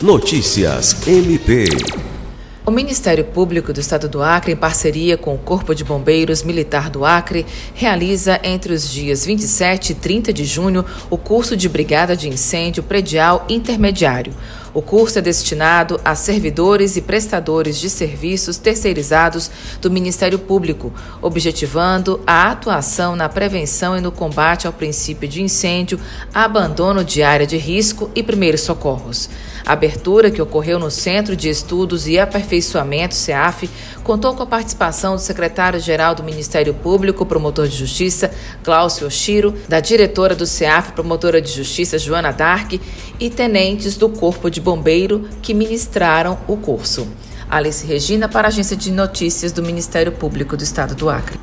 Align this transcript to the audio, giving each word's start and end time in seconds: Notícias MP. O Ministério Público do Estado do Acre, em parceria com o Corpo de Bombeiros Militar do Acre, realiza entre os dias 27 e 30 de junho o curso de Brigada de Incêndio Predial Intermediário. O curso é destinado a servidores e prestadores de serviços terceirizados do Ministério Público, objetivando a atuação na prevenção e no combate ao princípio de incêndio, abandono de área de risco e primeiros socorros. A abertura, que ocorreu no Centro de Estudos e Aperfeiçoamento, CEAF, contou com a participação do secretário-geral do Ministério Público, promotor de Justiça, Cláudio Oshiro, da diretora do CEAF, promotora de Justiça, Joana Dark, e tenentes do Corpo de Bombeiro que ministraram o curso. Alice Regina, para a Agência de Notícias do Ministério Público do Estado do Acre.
Notícias 0.00 1.08
MP. 1.08 1.66
O 2.64 2.70
Ministério 2.70 3.24
Público 3.24 3.72
do 3.72 3.80
Estado 3.80 4.08
do 4.08 4.22
Acre, 4.22 4.52
em 4.52 4.56
parceria 4.56 5.16
com 5.16 5.34
o 5.34 5.38
Corpo 5.38 5.74
de 5.74 5.82
Bombeiros 5.82 6.44
Militar 6.44 6.88
do 6.88 7.04
Acre, 7.04 7.44
realiza 7.74 8.38
entre 8.44 8.72
os 8.72 8.88
dias 8.88 9.26
27 9.26 9.90
e 9.90 9.94
30 9.96 10.32
de 10.32 10.44
junho 10.44 10.84
o 11.10 11.18
curso 11.18 11.56
de 11.56 11.68
Brigada 11.68 12.16
de 12.16 12.28
Incêndio 12.28 12.84
Predial 12.84 13.44
Intermediário. 13.48 14.32
O 14.74 14.82
curso 14.82 15.18
é 15.18 15.22
destinado 15.22 16.00
a 16.04 16.14
servidores 16.14 16.96
e 16.96 17.00
prestadores 17.00 17.78
de 17.78 17.88
serviços 17.88 18.58
terceirizados 18.58 19.50
do 19.80 19.90
Ministério 19.90 20.38
Público, 20.38 20.92
objetivando 21.22 22.20
a 22.26 22.50
atuação 22.50 23.16
na 23.16 23.28
prevenção 23.28 23.96
e 23.96 24.00
no 24.00 24.12
combate 24.12 24.66
ao 24.66 24.72
princípio 24.72 25.28
de 25.28 25.42
incêndio, 25.42 25.98
abandono 26.34 27.02
de 27.02 27.22
área 27.22 27.46
de 27.46 27.56
risco 27.56 28.10
e 28.14 28.22
primeiros 28.22 28.60
socorros. 28.60 29.30
A 29.64 29.72
abertura, 29.72 30.30
que 30.30 30.40
ocorreu 30.40 30.78
no 30.78 30.90
Centro 30.90 31.36
de 31.36 31.48
Estudos 31.48 32.06
e 32.06 32.18
Aperfeiçoamento, 32.18 33.14
CEAF, 33.14 33.68
contou 34.02 34.34
com 34.34 34.42
a 34.42 34.46
participação 34.46 35.14
do 35.14 35.20
secretário-geral 35.20 36.14
do 36.14 36.22
Ministério 36.22 36.72
Público, 36.72 37.26
promotor 37.26 37.68
de 37.68 37.76
Justiça, 37.76 38.30
Cláudio 38.62 39.06
Oshiro, 39.06 39.54
da 39.68 39.80
diretora 39.80 40.34
do 40.34 40.46
CEAF, 40.46 40.92
promotora 40.92 41.42
de 41.42 41.52
Justiça, 41.52 41.98
Joana 41.98 42.32
Dark, 42.32 42.80
e 43.20 43.28
tenentes 43.28 43.96
do 43.96 44.08
Corpo 44.08 44.50
de 44.50 44.57
Bombeiro 44.60 45.28
que 45.42 45.54
ministraram 45.54 46.38
o 46.46 46.56
curso. 46.56 47.08
Alice 47.48 47.86
Regina, 47.86 48.28
para 48.28 48.48
a 48.48 48.50
Agência 48.50 48.76
de 48.76 48.90
Notícias 48.92 49.52
do 49.52 49.62
Ministério 49.62 50.12
Público 50.12 50.56
do 50.56 50.62
Estado 50.62 50.94
do 50.94 51.08
Acre. 51.08 51.38